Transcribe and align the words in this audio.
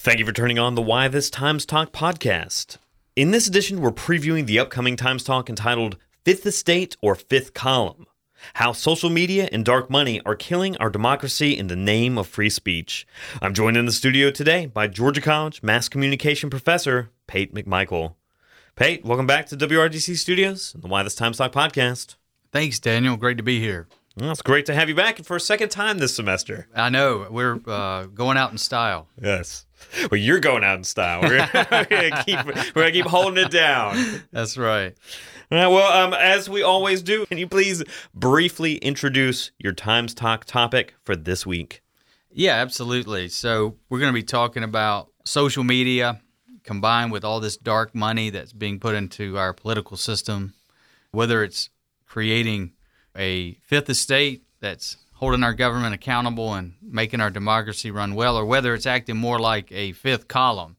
Thank 0.00 0.20
you 0.20 0.24
for 0.24 0.32
turning 0.32 0.60
on 0.60 0.76
the 0.76 0.80
Why 0.80 1.08
This 1.08 1.28
Times 1.28 1.66
Talk 1.66 1.90
podcast. 1.92 2.78
In 3.16 3.32
this 3.32 3.48
edition, 3.48 3.80
we're 3.80 3.90
previewing 3.90 4.46
the 4.46 4.60
upcoming 4.60 4.94
Times 4.94 5.24
Talk 5.24 5.50
entitled 5.50 5.96
Fifth 6.24 6.46
Estate 6.46 6.96
or 7.02 7.16
Fifth 7.16 7.52
Column 7.52 8.06
How 8.54 8.70
Social 8.70 9.10
Media 9.10 9.48
and 9.50 9.64
Dark 9.64 9.90
Money 9.90 10.20
Are 10.24 10.36
Killing 10.36 10.76
Our 10.76 10.88
Democracy 10.88 11.58
in 11.58 11.66
the 11.66 11.74
Name 11.74 12.16
of 12.16 12.28
Free 12.28 12.48
Speech. 12.48 13.08
I'm 13.42 13.52
joined 13.52 13.76
in 13.76 13.86
the 13.86 13.92
studio 13.92 14.30
today 14.30 14.66
by 14.66 14.86
Georgia 14.86 15.20
College 15.20 15.64
Mass 15.64 15.88
Communication 15.88 16.48
Professor 16.48 17.10
Pate 17.26 17.52
McMichael. 17.52 18.14
Pate, 18.76 19.04
welcome 19.04 19.26
back 19.26 19.46
to 19.46 19.56
WRDC 19.56 20.16
Studios 20.16 20.74
and 20.74 20.84
the 20.84 20.88
Why 20.88 21.02
This 21.02 21.16
Times 21.16 21.38
Talk 21.38 21.52
podcast. 21.52 22.14
Thanks, 22.52 22.78
Daniel. 22.78 23.16
Great 23.16 23.36
to 23.36 23.42
be 23.42 23.58
here. 23.58 23.88
Well, 24.18 24.32
it's 24.32 24.42
great 24.42 24.66
to 24.66 24.74
have 24.74 24.88
you 24.88 24.96
back 24.96 25.24
for 25.24 25.36
a 25.36 25.40
second 25.40 25.68
time 25.68 25.98
this 25.98 26.16
semester. 26.16 26.66
I 26.74 26.88
know 26.88 27.28
we're 27.30 27.60
uh, 27.68 28.06
going 28.06 28.36
out 28.36 28.50
in 28.50 28.58
style. 28.58 29.06
Yes. 29.22 29.64
Well, 30.10 30.18
you're 30.18 30.40
going 30.40 30.64
out 30.64 30.76
in 30.76 30.82
style. 30.82 31.22
We're 31.22 31.46
gonna 31.52 32.24
keep 32.24 32.44
we're 32.74 32.82
gonna 32.82 32.90
keep 32.90 33.06
holding 33.06 33.44
it 33.44 33.52
down. 33.52 34.22
That's 34.32 34.58
right. 34.58 34.96
All 35.52 35.58
right, 35.58 35.68
well, 35.68 35.92
um, 35.92 36.14
as 36.14 36.50
we 36.50 36.62
always 36.62 37.00
do, 37.00 37.26
can 37.26 37.38
you 37.38 37.46
please 37.46 37.84
briefly 38.12 38.76
introduce 38.78 39.52
your 39.56 39.72
Times 39.72 40.14
Talk 40.14 40.44
topic 40.44 40.94
for 41.04 41.14
this 41.14 41.46
week? 41.46 41.82
Yeah, 42.30 42.54
absolutely. 42.54 43.28
So 43.28 43.76
we're 43.88 44.00
going 44.00 44.12
to 44.12 44.18
be 44.18 44.24
talking 44.24 44.64
about 44.64 45.10
social 45.24 45.64
media 45.64 46.20
combined 46.64 47.12
with 47.12 47.24
all 47.24 47.40
this 47.40 47.56
dark 47.56 47.94
money 47.94 48.28
that's 48.28 48.52
being 48.52 48.78
put 48.78 48.94
into 48.94 49.38
our 49.38 49.54
political 49.54 49.96
system, 49.96 50.52
whether 51.12 51.42
it's 51.42 51.70
creating 52.04 52.72
a 53.18 53.54
fifth 53.62 53.90
estate 53.90 54.44
that's 54.60 54.96
holding 55.14 55.42
our 55.42 55.54
government 55.54 55.94
accountable 55.94 56.54
and 56.54 56.74
making 56.80 57.20
our 57.20 57.30
democracy 57.30 57.90
run 57.90 58.14
well, 58.14 58.36
or 58.36 58.46
whether 58.46 58.72
it's 58.74 58.86
acting 58.86 59.16
more 59.16 59.38
like 59.38 59.70
a 59.72 59.92
fifth 59.92 60.28
column 60.28 60.76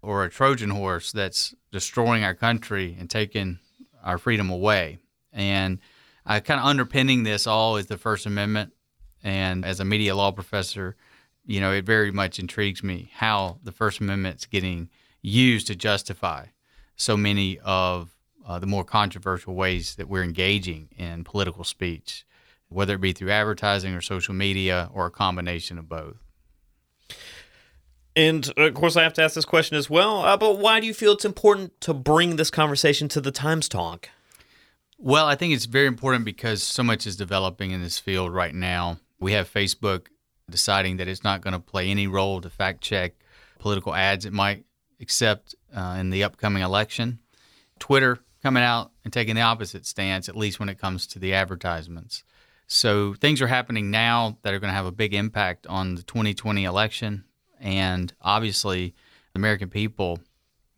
or 0.00 0.24
a 0.24 0.30
Trojan 0.30 0.70
horse 0.70 1.12
that's 1.12 1.54
destroying 1.72 2.24
our 2.24 2.34
country 2.34 2.96
and 2.98 3.10
taking 3.10 3.58
our 4.02 4.16
freedom 4.16 4.48
away. 4.48 4.98
And 5.32 5.78
uh, 5.78 6.34
I 6.34 6.40
kind 6.40 6.60
of 6.60 6.66
underpinning 6.66 7.24
this 7.24 7.46
all 7.46 7.76
is 7.76 7.86
the 7.86 7.98
First 7.98 8.26
Amendment. 8.26 8.72
And 9.22 9.64
as 9.64 9.80
a 9.80 9.84
media 9.84 10.14
law 10.14 10.30
professor, 10.30 10.96
you 11.44 11.60
know, 11.60 11.72
it 11.72 11.84
very 11.84 12.12
much 12.12 12.38
intrigues 12.38 12.82
me 12.82 13.10
how 13.14 13.58
the 13.64 13.72
First 13.72 14.00
Amendment's 14.00 14.46
getting 14.46 14.88
used 15.20 15.66
to 15.66 15.74
justify 15.74 16.46
so 16.96 17.16
many 17.16 17.58
of 17.58 18.10
uh, 18.46 18.58
the 18.58 18.66
more 18.66 18.84
controversial 18.84 19.54
ways 19.54 19.94
that 19.96 20.08
we're 20.08 20.24
engaging 20.24 20.88
in 20.96 21.24
political 21.24 21.64
speech 21.64 22.24
whether 22.70 22.94
it 22.94 23.00
be 23.00 23.12
through 23.12 23.30
advertising 23.30 23.94
or 23.94 24.00
social 24.00 24.32
media 24.32 24.88
or 24.94 25.06
a 25.06 25.10
combination 25.10 25.78
of 25.78 25.88
both. 25.88 26.16
And 28.16 28.50
of 28.56 28.74
course, 28.74 28.96
I 28.96 29.02
have 29.02 29.12
to 29.14 29.22
ask 29.22 29.34
this 29.34 29.44
question 29.44 29.76
as 29.76 29.90
well. 29.90 30.24
Uh, 30.24 30.36
but 30.36 30.58
why 30.58 30.80
do 30.80 30.86
you 30.86 30.94
feel 30.94 31.12
it's 31.12 31.24
important 31.24 31.78
to 31.82 31.92
bring 31.92 32.36
this 32.36 32.50
conversation 32.50 33.08
to 33.08 33.20
the 33.20 33.30
Times 33.30 33.68
Talk? 33.68 34.08
Well, 34.98 35.26
I 35.26 35.34
think 35.34 35.54
it's 35.54 35.64
very 35.66 35.86
important 35.86 36.24
because 36.24 36.62
so 36.62 36.82
much 36.82 37.06
is 37.06 37.16
developing 37.16 37.70
in 37.70 37.82
this 37.82 37.98
field 37.98 38.32
right 38.32 38.54
now. 38.54 38.98
We 39.18 39.32
have 39.32 39.52
Facebook 39.52 40.06
deciding 40.48 40.96
that 40.98 41.08
it's 41.08 41.24
not 41.24 41.40
going 41.40 41.52
to 41.52 41.60
play 41.60 41.88
any 41.88 42.06
role 42.06 42.40
to 42.40 42.50
fact 42.50 42.80
check 42.80 43.14
political 43.58 43.94
ads 43.94 44.24
it 44.24 44.32
might 44.32 44.64
accept 45.00 45.54
uh, 45.74 45.96
in 45.98 46.10
the 46.10 46.24
upcoming 46.24 46.62
election. 46.62 47.20
Twitter 47.78 48.18
coming 48.42 48.62
out 48.62 48.90
and 49.04 49.12
taking 49.12 49.34
the 49.34 49.42
opposite 49.42 49.86
stance, 49.86 50.28
at 50.28 50.36
least 50.36 50.58
when 50.58 50.68
it 50.68 50.78
comes 50.78 51.06
to 51.08 51.18
the 51.18 51.34
advertisements. 51.34 52.24
So 52.66 53.14
things 53.14 53.42
are 53.42 53.46
happening 53.46 53.90
now 53.90 54.38
that 54.42 54.54
are 54.54 54.60
going 54.60 54.70
to 54.70 54.76
have 54.76 54.86
a 54.86 54.92
big 54.92 55.12
impact 55.12 55.66
on 55.66 55.96
the 55.96 56.02
2020 56.02 56.64
election. 56.64 57.24
And 57.58 58.12
obviously, 58.22 58.94
the 59.32 59.38
American 59.38 59.68
people 59.68 60.20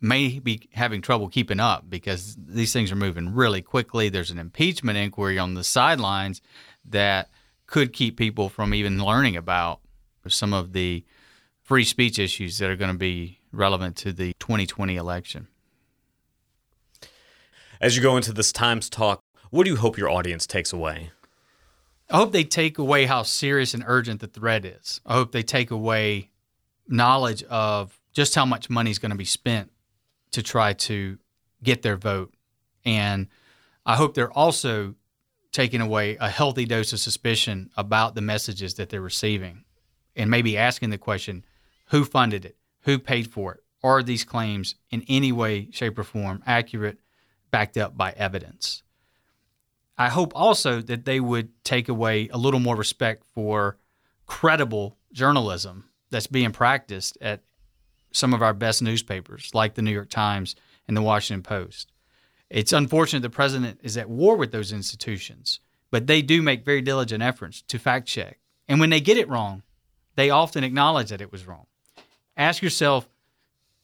may 0.00 0.40
be 0.40 0.68
having 0.72 1.00
trouble 1.00 1.28
keeping 1.28 1.60
up 1.60 1.88
because 1.88 2.36
these 2.36 2.72
things 2.72 2.90
are 2.90 2.96
moving 2.96 3.34
really 3.34 3.62
quickly. 3.62 4.08
There's 4.08 4.30
an 4.32 4.38
impeachment 4.38 4.98
inquiry 4.98 5.38
on 5.38 5.54
the 5.54 5.62
sidelines 5.62 6.40
that 6.86 7.30
could 7.66 7.92
keep 7.92 8.16
people 8.16 8.48
from 8.48 8.74
even 8.74 9.02
learning 9.02 9.36
about 9.36 9.80
some 10.26 10.52
of 10.52 10.72
the 10.72 11.04
free 11.62 11.84
speech 11.84 12.18
issues 12.18 12.58
that 12.58 12.70
are 12.70 12.76
going 12.76 12.90
to 12.90 12.98
be 12.98 13.38
relevant 13.52 13.96
to 13.96 14.12
the 14.12 14.32
2020 14.40 14.96
election. 14.96 15.46
As 17.82 17.96
you 17.96 18.02
go 18.02 18.16
into 18.16 18.32
this 18.32 18.52
Times 18.52 18.88
talk, 18.88 19.24
what 19.50 19.64
do 19.64 19.70
you 19.70 19.76
hope 19.76 19.98
your 19.98 20.08
audience 20.08 20.46
takes 20.46 20.72
away? 20.72 21.10
I 22.08 22.18
hope 22.18 22.30
they 22.30 22.44
take 22.44 22.78
away 22.78 23.06
how 23.06 23.24
serious 23.24 23.74
and 23.74 23.82
urgent 23.84 24.20
the 24.20 24.28
threat 24.28 24.64
is. 24.64 25.00
I 25.04 25.14
hope 25.14 25.32
they 25.32 25.42
take 25.42 25.72
away 25.72 26.30
knowledge 26.86 27.42
of 27.44 27.98
just 28.12 28.36
how 28.36 28.44
much 28.46 28.70
money 28.70 28.92
is 28.92 29.00
going 29.00 29.10
to 29.10 29.18
be 29.18 29.24
spent 29.24 29.72
to 30.30 30.44
try 30.44 30.74
to 30.74 31.18
get 31.64 31.82
their 31.82 31.96
vote. 31.96 32.32
And 32.84 33.26
I 33.84 33.96
hope 33.96 34.14
they're 34.14 34.30
also 34.30 34.94
taking 35.50 35.80
away 35.80 36.16
a 36.20 36.28
healthy 36.28 36.66
dose 36.66 36.92
of 36.92 37.00
suspicion 37.00 37.68
about 37.76 38.14
the 38.14 38.20
messages 38.20 38.74
that 38.74 38.90
they're 38.90 39.00
receiving 39.00 39.64
and 40.14 40.30
maybe 40.30 40.56
asking 40.56 40.90
the 40.90 40.98
question 40.98 41.44
who 41.86 42.04
funded 42.04 42.44
it? 42.44 42.56
Who 42.82 43.00
paid 43.00 43.28
for 43.28 43.54
it? 43.54 43.60
Are 43.82 44.04
these 44.04 44.22
claims 44.22 44.76
in 44.92 45.04
any 45.08 45.32
way, 45.32 45.68
shape, 45.72 45.98
or 45.98 46.04
form 46.04 46.44
accurate, 46.46 46.98
backed 47.52 47.76
up 47.76 47.96
by 47.96 48.10
evidence? 48.16 48.82
I 49.96 50.08
hope 50.08 50.32
also 50.34 50.80
that 50.80 51.04
they 51.04 51.20
would 51.20 51.50
take 51.62 51.88
away 51.88 52.28
a 52.32 52.38
little 52.38 52.58
more 52.58 52.74
respect 52.74 53.22
for 53.32 53.76
credible 54.26 54.96
journalism 55.12 55.84
that's 56.10 56.26
being 56.26 56.50
practiced 56.50 57.16
at 57.20 57.42
some 58.10 58.34
of 58.34 58.42
our 58.42 58.54
best 58.54 58.82
newspapers, 58.82 59.50
like 59.54 59.74
the 59.74 59.82
New 59.82 59.92
York 59.92 60.10
Times 60.10 60.56
and 60.88 60.96
the 60.96 61.02
Washington 61.02 61.42
Post. 61.42 61.92
It's 62.50 62.72
unfortunate 62.72 63.20
the 63.20 63.30
president 63.30 63.80
is 63.82 63.96
at 63.96 64.10
war 64.10 64.36
with 64.36 64.52
those 64.52 64.72
institutions, 64.72 65.60
but 65.90 66.06
they 66.06 66.20
do 66.20 66.42
make 66.42 66.64
very 66.64 66.82
diligent 66.82 67.22
efforts 67.22 67.62
to 67.62 67.78
fact 67.78 68.08
check. 68.08 68.38
And 68.68 68.80
when 68.80 68.90
they 68.90 69.00
get 69.00 69.16
it 69.16 69.28
wrong, 69.28 69.62
they 70.16 70.30
often 70.30 70.64
acknowledge 70.64 71.10
that 71.10 71.20
it 71.20 71.32
was 71.32 71.46
wrong. 71.46 71.66
Ask 72.36 72.62
yourself 72.62 73.08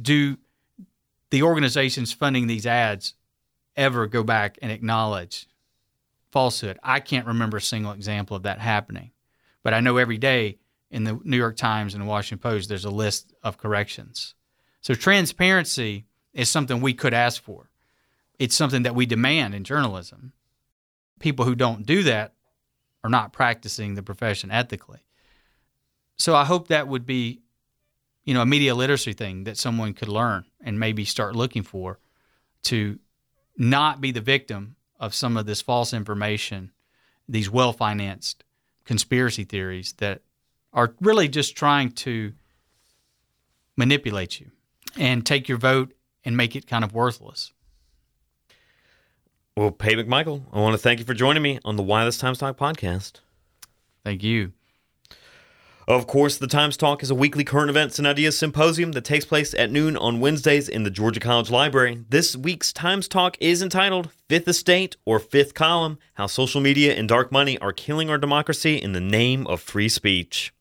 do 0.00 0.38
the 1.30 1.42
organizations 1.42 2.12
funding 2.12 2.46
these 2.46 2.66
ads 2.66 3.14
ever 3.76 4.06
go 4.06 4.22
back 4.22 4.58
and 4.62 4.70
acknowledge 4.70 5.46
falsehood. 6.30 6.78
I 6.82 7.00
can't 7.00 7.26
remember 7.26 7.58
a 7.58 7.62
single 7.62 7.92
example 7.92 8.36
of 8.36 8.42
that 8.42 8.58
happening. 8.58 9.12
But 9.62 9.74
I 9.74 9.80
know 9.80 9.96
every 9.96 10.18
day 10.18 10.58
in 10.90 11.04
the 11.04 11.18
New 11.24 11.36
York 11.36 11.56
Times 11.56 11.94
and 11.94 12.02
the 12.02 12.08
Washington 12.08 12.42
Post, 12.42 12.68
there's 12.68 12.84
a 12.84 12.90
list 12.90 13.32
of 13.42 13.58
corrections. 13.58 14.34
So 14.80 14.94
transparency 14.94 16.06
is 16.32 16.48
something 16.48 16.80
we 16.80 16.92
could 16.92 17.14
ask 17.14 17.42
for. 17.42 17.70
It's 18.38 18.56
something 18.56 18.82
that 18.82 18.94
we 18.94 19.06
demand 19.06 19.54
in 19.54 19.64
journalism. 19.64 20.32
People 21.20 21.44
who 21.44 21.54
don't 21.54 21.86
do 21.86 22.02
that 22.02 22.34
are 23.02 23.10
not 23.10 23.32
practicing 23.32 23.94
the 23.94 24.02
profession 24.02 24.50
ethically. 24.50 25.04
So 26.16 26.34
I 26.34 26.44
hope 26.44 26.68
that 26.68 26.88
would 26.88 27.06
be, 27.06 27.40
you 28.24 28.34
know, 28.34 28.42
a 28.42 28.46
media 28.46 28.74
literacy 28.74 29.12
thing 29.12 29.44
that 29.44 29.56
someone 29.56 29.94
could 29.94 30.08
learn 30.08 30.44
and 30.60 30.80
maybe 30.80 31.04
start 31.04 31.36
looking 31.36 31.62
for 31.62 31.98
to 32.64 32.98
not 33.56 34.00
be 34.00 34.10
the 34.10 34.20
victim 34.20 34.76
of 34.98 35.14
some 35.14 35.36
of 35.36 35.46
this 35.46 35.60
false 35.60 35.92
information, 35.92 36.72
these 37.28 37.50
well 37.50 37.72
financed 37.72 38.44
conspiracy 38.84 39.44
theories 39.44 39.94
that 39.98 40.22
are 40.72 40.94
really 41.00 41.28
just 41.28 41.56
trying 41.56 41.90
to 41.90 42.32
manipulate 43.76 44.40
you 44.40 44.50
and 44.98 45.24
take 45.24 45.48
your 45.48 45.58
vote 45.58 45.92
and 46.24 46.36
make 46.36 46.56
it 46.56 46.66
kind 46.66 46.84
of 46.84 46.92
worthless. 46.92 47.52
Well, 49.56 49.70
Pate 49.70 49.98
McMichael, 49.98 50.42
I 50.52 50.60
want 50.60 50.74
to 50.74 50.78
thank 50.78 50.98
you 50.98 51.04
for 51.04 51.14
joining 51.14 51.42
me 51.42 51.60
on 51.64 51.76
the 51.76 51.82
Why 51.82 52.04
This 52.04 52.18
Times 52.18 52.38
Talk 52.38 52.56
podcast. 52.56 53.20
Thank 54.04 54.22
you. 54.22 54.52
Of 55.86 56.06
course, 56.06 56.38
the 56.38 56.46
Times 56.46 56.78
Talk 56.78 57.02
is 57.02 57.10
a 57.10 57.14
weekly 57.14 57.44
current 57.44 57.68
events 57.68 57.98
and 57.98 58.08
ideas 58.08 58.38
symposium 58.38 58.92
that 58.92 59.04
takes 59.04 59.26
place 59.26 59.52
at 59.52 59.70
noon 59.70 59.98
on 59.98 60.18
Wednesdays 60.18 60.66
in 60.66 60.82
the 60.82 60.90
Georgia 60.90 61.20
College 61.20 61.50
Library. 61.50 62.04
This 62.08 62.34
week's 62.34 62.72
Times 62.72 63.06
Talk 63.06 63.36
is 63.38 63.60
entitled 63.60 64.08
Fifth 64.26 64.48
Estate 64.48 64.96
or 65.04 65.18
Fifth 65.18 65.52
Column 65.52 65.98
How 66.14 66.26
Social 66.26 66.62
Media 66.62 66.94
and 66.94 67.06
Dark 67.06 67.30
Money 67.30 67.58
Are 67.58 67.72
Killing 67.72 68.08
Our 68.08 68.16
Democracy 68.16 68.76
in 68.76 68.92
the 68.92 69.00
Name 69.00 69.46
of 69.46 69.60
Free 69.60 69.90
Speech. 69.90 70.53